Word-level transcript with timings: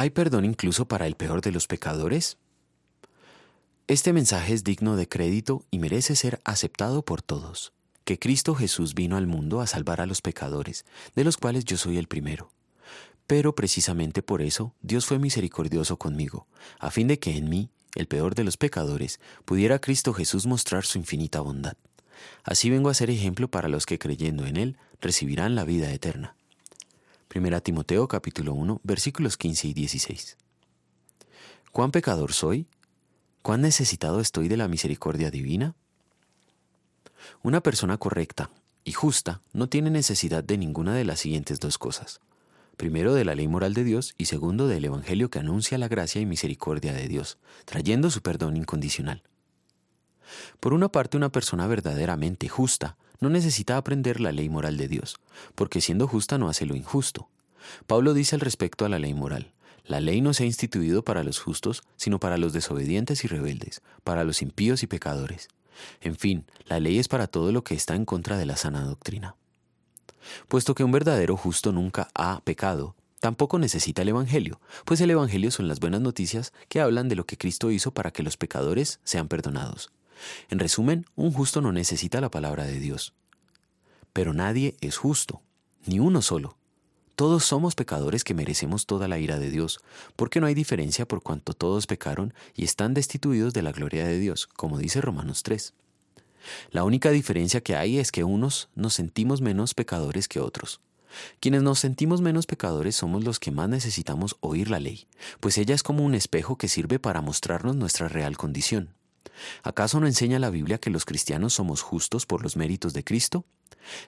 ¿Hay 0.00 0.08
perdón 0.08 0.46
incluso 0.46 0.88
para 0.88 1.06
el 1.06 1.14
peor 1.14 1.42
de 1.42 1.52
los 1.52 1.66
pecadores? 1.66 2.38
Este 3.86 4.14
mensaje 4.14 4.54
es 4.54 4.64
digno 4.64 4.96
de 4.96 5.06
crédito 5.06 5.66
y 5.70 5.78
merece 5.78 6.16
ser 6.16 6.40
aceptado 6.42 7.04
por 7.04 7.20
todos, 7.20 7.74
que 8.04 8.18
Cristo 8.18 8.54
Jesús 8.54 8.94
vino 8.94 9.18
al 9.18 9.26
mundo 9.26 9.60
a 9.60 9.66
salvar 9.66 10.00
a 10.00 10.06
los 10.06 10.22
pecadores, 10.22 10.86
de 11.14 11.22
los 11.22 11.36
cuales 11.36 11.66
yo 11.66 11.76
soy 11.76 11.98
el 11.98 12.08
primero. 12.08 12.50
Pero 13.26 13.54
precisamente 13.54 14.22
por 14.22 14.40
eso 14.40 14.74
Dios 14.80 15.04
fue 15.04 15.18
misericordioso 15.18 15.98
conmigo, 15.98 16.46
a 16.78 16.90
fin 16.90 17.06
de 17.06 17.18
que 17.18 17.36
en 17.36 17.50
mí, 17.50 17.68
el 17.94 18.06
peor 18.06 18.34
de 18.34 18.44
los 18.44 18.56
pecadores, 18.56 19.20
pudiera 19.44 19.80
Cristo 19.80 20.14
Jesús 20.14 20.46
mostrar 20.46 20.86
su 20.86 20.96
infinita 20.96 21.42
bondad. 21.42 21.76
Así 22.42 22.70
vengo 22.70 22.88
a 22.88 22.94
ser 22.94 23.10
ejemplo 23.10 23.50
para 23.50 23.68
los 23.68 23.84
que 23.84 23.98
creyendo 23.98 24.46
en 24.46 24.56
Él 24.56 24.78
recibirán 25.02 25.54
la 25.54 25.64
vida 25.64 25.92
eterna. 25.92 26.36
Primera 27.40 27.62
Timoteo 27.62 28.06
capítulo 28.06 28.52
1 28.52 28.82
versículos 28.84 29.38
15 29.38 29.68
y 29.68 29.72
16. 29.72 30.36
¿Cuán 31.72 31.90
pecador 31.90 32.34
soy? 32.34 32.66
¿Cuán 33.40 33.62
necesitado 33.62 34.20
estoy 34.20 34.48
de 34.48 34.58
la 34.58 34.68
misericordia 34.68 35.30
divina? 35.30 35.74
Una 37.42 37.62
persona 37.62 37.96
correcta 37.96 38.50
y 38.84 38.92
justa 38.92 39.40
no 39.54 39.70
tiene 39.70 39.88
necesidad 39.88 40.44
de 40.44 40.58
ninguna 40.58 40.94
de 40.94 41.06
las 41.06 41.20
siguientes 41.20 41.60
dos 41.60 41.78
cosas. 41.78 42.20
Primero 42.76 43.14
de 43.14 43.24
la 43.24 43.34
ley 43.34 43.48
moral 43.48 43.72
de 43.72 43.84
Dios 43.84 44.14
y 44.18 44.26
segundo 44.26 44.68
del 44.68 44.84
Evangelio 44.84 45.30
que 45.30 45.38
anuncia 45.38 45.78
la 45.78 45.88
gracia 45.88 46.20
y 46.20 46.26
misericordia 46.26 46.92
de 46.92 47.08
Dios, 47.08 47.38
trayendo 47.64 48.10
su 48.10 48.20
perdón 48.20 48.58
incondicional. 48.58 49.22
Por 50.60 50.74
una 50.74 50.90
parte, 50.90 51.16
una 51.16 51.32
persona 51.32 51.66
verdaderamente 51.66 52.50
justa 52.50 52.98
no 53.20 53.28
necesita 53.28 53.76
aprender 53.76 54.20
la 54.20 54.32
ley 54.32 54.48
moral 54.48 54.76
de 54.76 54.88
Dios, 54.88 55.16
porque 55.54 55.80
siendo 55.80 56.08
justa 56.08 56.38
no 56.38 56.48
hace 56.48 56.66
lo 56.66 56.74
injusto. 56.74 57.28
Pablo 57.86 58.14
dice 58.14 58.34
al 58.34 58.40
respecto 58.40 58.84
a 58.84 58.88
la 58.88 58.98
ley 58.98 59.14
moral, 59.14 59.52
la 59.84 60.00
ley 60.00 60.20
no 60.20 60.34
se 60.34 60.44
ha 60.44 60.46
instituido 60.46 61.02
para 61.02 61.24
los 61.24 61.40
justos, 61.40 61.82
sino 61.96 62.20
para 62.20 62.38
los 62.38 62.52
desobedientes 62.52 63.24
y 63.24 63.28
rebeldes, 63.28 63.82
para 64.04 64.24
los 64.24 64.42
impíos 64.42 64.82
y 64.82 64.86
pecadores. 64.86 65.48
En 66.00 66.16
fin, 66.16 66.44
la 66.66 66.78
ley 66.80 66.98
es 66.98 67.08
para 67.08 67.26
todo 67.26 67.52
lo 67.52 67.64
que 67.64 67.74
está 67.74 67.94
en 67.94 68.04
contra 68.04 68.36
de 68.36 68.46
la 68.46 68.56
sana 68.56 68.84
doctrina. 68.84 69.34
Puesto 70.48 70.74
que 70.74 70.84
un 70.84 70.92
verdadero 70.92 71.36
justo 71.36 71.72
nunca 71.72 72.08
ha 72.14 72.40
pecado, 72.42 72.94
tampoco 73.20 73.58
necesita 73.58 74.02
el 74.02 74.10
Evangelio, 74.10 74.60
pues 74.84 75.00
el 75.00 75.10
Evangelio 75.10 75.50
son 75.50 75.66
las 75.66 75.80
buenas 75.80 76.00
noticias 76.00 76.52
que 76.68 76.80
hablan 76.80 77.08
de 77.08 77.16
lo 77.16 77.24
que 77.24 77.36
Cristo 77.36 77.70
hizo 77.70 77.92
para 77.92 78.10
que 78.10 78.22
los 78.22 78.36
pecadores 78.36 79.00
sean 79.04 79.28
perdonados. 79.28 79.90
En 80.50 80.58
resumen, 80.58 81.06
un 81.16 81.32
justo 81.32 81.60
no 81.60 81.72
necesita 81.72 82.20
la 82.20 82.30
palabra 82.30 82.64
de 82.64 82.78
Dios. 82.78 83.14
Pero 84.12 84.34
nadie 84.34 84.76
es 84.80 84.96
justo, 84.98 85.42
ni 85.86 85.98
uno 85.98 86.20
solo. 86.22 86.59
Todos 87.20 87.44
somos 87.44 87.74
pecadores 87.74 88.24
que 88.24 88.32
merecemos 88.32 88.86
toda 88.86 89.06
la 89.06 89.18
ira 89.18 89.38
de 89.38 89.50
Dios, 89.50 89.80
porque 90.16 90.40
no 90.40 90.46
hay 90.46 90.54
diferencia 90.54 91.06
por 91.06 91.22
cuanto 91.22 91.52
todos 91.52 91.86
pecaron 91.86 92.32
y 92.56 92.64
están 92.64 92.94
destituidos 92.94 93.52
de 93.52 93.60
la 93.60 93.72
gloria 93.72 94.06
de 94.06 94.18
Dios, 94.18 94.46
como 94.46 94.78
dice 94.78 95.02
Romanos 95.02 95.42
3. 95.42 95.74
La 96.70 96.82
única 96.82 97.10
diferencia 97.10 97.60
que 97.60 97.76
hay 97.76 97.98
es 97.98 98.10
que 98.10 98.24
unos 98.24 98.70
nos 98.74 98.94
sentimos 98.94 99.42
menos 99.42 99.74
pecadores 99.74 100.28
que 100.28 100.40
otros. 100.40 100.80
Quienes 101.40 101.62
nos 101.62 101.78
sentimos 101.78 102.22
menos 102.22 102.46
pecadores 102.46 102.96
somos 102.96 103.22
los 103.22 103.38
que 103.38 103.50
más 103.50 103.68
necesitamos 103.68 104.38
oír 104.40 104.70
la 104.70 104.80
ley, 104.80 105.06
pues 105.40 105.58
ella 105.58 105.74
es 105.74 105.82
como 105.82 106.06
un 106.06 106.14
espejo 106.14 106.56
que 106.56 106.68
sirve 106.68 106.98
para 106.98 107.20
mostrarnos 107.20 107.76
nuestra 107.76 108.08
real 108.08 108.38
condición. 108.38 108.94
¿Acaso 109.62 110.00
no 110.00 110.06
enseña 110.06 110.38
la 110.38 110.50
Biblia 110.50 110.78
que 110.78 110.90
los 110.90 111.04
cristianos 111.04 111.54
somos 111.54 111.82
justos 111.82 112.26
por 112.26 112.42
los 112.42 112.56
méritos 112.56 112.92
de 112.92 113.04
Cristo? 113.04 113.44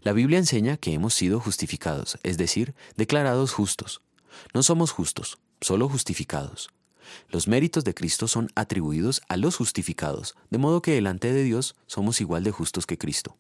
La 0.02 0.12
Biblia 0.12 0.39
enseña 0.39 0.77
que 0.77 0.92
hemos 0.92 1.14
sido 1.14 1.41
justificados, 1.41 2.19
es 2.22 2.39
decir, 2.39 2.74
declarados 2.97 3.52
justos. 3.52 4.02
No 4.55 4.62
somos 4.62 4.91
justos, 4.91 5.39
solo 5.61 5.89
justificados. 5.89 6.70
Los 7.28 7.48
méritos 7.48 7.84
de 7.84 7.94
Cristo 7.94 8.28
son 8.28 8.48
atribuidos 8.55 9.22
a 9.28 9.36
los 9.36 9.56
justificados, 9.56 10.34
de 10.50 10.58
modo 10.58 10.83
que 10.83 10.92
delante 10.92 11.33
de 11.33 11.42
Dios 11.42 11.74
somos 11.86 12.20
igual 12.20 12.44
de 12.44 12.52
justos 12.52 12.86
que 12.86 12.98
Cristo. 12.98 13.36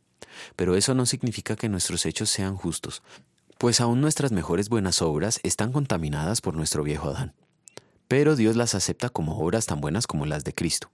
Pero 0.56 0.76
eso 0.76 0.94
no 0.94 1.06
significa 1.06 1.56
que 1.56 1.68
nuestros 1.68 2.06
hechos 2.06 2.30
sean 2.30 2.56
justos, 2.56 3.02
pues 3.58 3.80
aún 3.80 4.00
nuestras 4.00 4.32
mejores 4.32 4.68
buenas 4.68 5.02
obras 5.02 5.40
están 5.42 5.72
contaminadas 5.72 6.40
por 6.40 6.56
nuestro 6.56 6.82
viejo 6.82 7.08
Adán. 7.08 7.34
Pero 8.08 8.36
Dios 8.36 8.56
las 8.56 8.74
acepta 8.74 9.08
como 9.08 9.38
obras 9.38 9.66
tan 9.66 9.80
buenas 9.80 10.06
como 10.06 10.26
las 10.26 10.44
de 10.44 10.54
Cristo. 10.54 10.90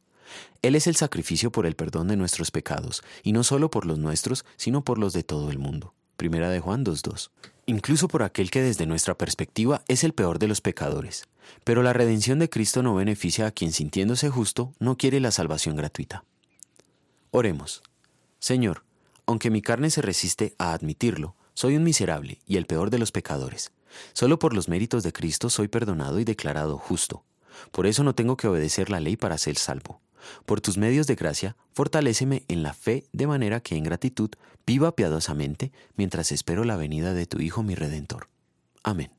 Él 0.63 0.75
es 0.75 0.87
el 0.87 0.97
sacrificio 0.97 1.53
por 1.53 1.67
el 1.67 1.77
perdón 1.77 2.09
de 2.09 2.17
nuestros 2.17 2.51
pecados, 2.51 3.03
y 3.23 3.33
no 3.33 3.45
solo 3.45 3.71
por 3.71 3.87
los 3.87 3.99
nuestros, 3.99 4.45
sino 4.57 4.83
por 4.83 4.99
los 4.99 5.13
de 5.13 5.23
todo 5.23 5.51
el 5.51 5.59
mundo. 5.59 5.95
Primera 6.17 6.51
de 6.51 6.61
Juan 6.61 6.85
2.2. 6.85 7.31
Incluso 7.67 8.09
por 8.09 8.23
aquel 8.23 8.51
que 8.51 8.63
desde 8.63 8.87
nuestra 8.87 9.17
perspectiva 9.17 9.83
es 9.89 10.03
el 10.03 10.15
peor 10.15 10.39
de 10.39 10.49
los 10.49 10.61
pecadores. 10.61 11.29
Pero 11.65 11.83
la 11.83 11.93
redención 11.93 12.39
de 12.39 12.49
Cristo 12.49 12.83
no 12.83 12.95
beneficia 12.95 13.47
a 13.47 13.51
quien 13.51 13.73
sintiéndose 13.73 14.31
justo 14.31 14.73
no 14.79 14.97
quiere 14.97 15.21
la 15.21 15.31
salvación 15.31 15.77
gratuita. 15.77 16.25
Oremos. 17.31 17.83
Señor, 18.41 18.85
aunque 19.27 19.51
mi 19.51 19.61
carne 19.61 19.91
se 19.91 20.01
resiste 20.01 20.55
a 20.59 20.73
admitirlo, 20.73 21.37
soy 21.53 21.77
un 21.77 21.83
miserable 21.83 22.41
y 22.47 22.57
el 22.57 22.67
peor 22.67 22.89
de 22.89 22.99
los 22.99 23.13
pecadores. 23.13 23.73
Solo 24.13 24.39
por 24.39 24.55
los 24.55 24.69
méritos 24.69 25.03
de 25.03 25.13
Cristo 25.13 25.51
soy 25.51 25.69
perdonado 25.69 26.19
y 26.21 26.25
declarado 26.25 26.79
justo. 26.79 27.25
Por 27.71 27.87
eso 27.87 28.03
no 28.05 28.15
tengo 28.15 28.37
que 28.37 28.49
obedecer 28.49 28.91
la 28.91 29.01
ley 29.01 29.17
para 29.17 29.39
ser 29.39 29.57
salvo. 29.57 29.98
Por 30.47 30.61
tus 30.61 30.79
medios 30.79 31.07
de 31.07 31.15
gracia, 31.15 31.57
fortaléceme 31.73 32.45
en 32.49 32.63
la 32.63 32.75
fe 32.75 33.05
de 33.13 33.27
manera 33.27 33.61
que 33.61 33.77
en 33.77 33.85
gratitud 33.85 34.31
viva 34.67 34.95
piadosamente 34.95 35.73
mientras 35.97 36.33
espero 36.33 36.65
la 36.65 36.77
venida 36.77 37.15
de 37.15 37.27
tu 37.27 37.41
Hijo 37.41 37.63
mi 37.63 37.75
Redentor. 37.75 38.29
Amén. 38.83 39.18